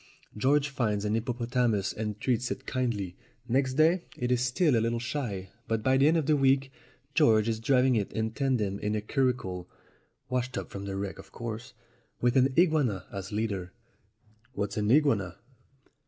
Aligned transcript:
George 0.35 0.67
finds 0.69 1.05
a 1.05 1.11
hippo 1.11 1.31
potamus 1.31 1.93
and 1.95 2.19
treats 2.19 2.49
it 2.49 2.65
kindly. 2.65 3.15
Next 3.47 3.75
day 3.75 4.05
it 4.17 4.31
is 4.31 4.41
still 4.41 4.75
a 4.75 4.81
little 4.81 4.97
shy; 4.97 5.49
but 5.67 5.83
by 5.83 5.97
the 5.97 6.07
end 6.07 6.17
of 6.17 6.25
the 6.25 6.35
week 6.35 6.71
George 7.13 7.47
is 7.47 7.59
driv 7.59 7.85
ing 7.85 7.93
it 7.95 8.09
tandem 8.33 8.79
in 8.79 8.95
a 8.95 9.01
curricle 9.01 9.69
(washed 10.27 10.57
up 10.57 10.71
from 10.71 10.85
the 10.85 10.95
wreck, 10.95 11.19
of 11.19 11.31
course), 11.31 11.75
with 12.19 12.35
an 12.35 12.51
iguana 12.57 13.05
as 13.11 13.31
leader." 13.31 13.73
"What's 14.53 14.75
an 14.75 14.89
iguana?" 14.89 15.37